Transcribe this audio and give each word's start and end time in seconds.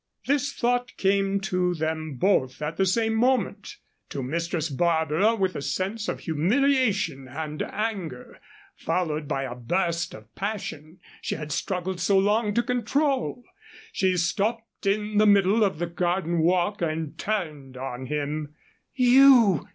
This 0.25 0.51
thought 0.51 0.97
came 0.97 1.39
to 1.41 1.75
them 1.75 2.15
both 2.15 2.59
at 2.59 2.75
the 2.77 2.87
same 2.87 3.13
moment 3.13 3.77
to 4.09 4.23
Mistress 4.23 4.67
Barbara 4.67 5.35
with 5.35 5.55
a 5.55 5.61
sense 5.61 6.07
of 6.07 6.21
humiliation 6.21 7.27
and 7.27 7.61
anger, 7.61 8.41
followed 8.75 9.27
by 9.27 9.47
the 9.47 9.53
burst 9.53 10.15
of 10.15 10.33
passion 10.33 10.99
she 11.21 11.35
had 11.35 11.51
struggled 11.51 11.99
so 11.99 12.17
long 12.17 12.55
to 12.55 12.63
control. 12.63 13.43
She 13.93 14.17
stopped 14.17 14.87
in 14.87 15.19
the 15.19 15.27
middle 15.27 15.63
of 15.63 15.77
the 15.77 15.85
garden 15.85 16.39
walk 16.39 16.81
and 16.81 17.15
turned 17.15 17.77
on 17.77 18.07
him: 18.07 18.55
"You!" 18.95 19.67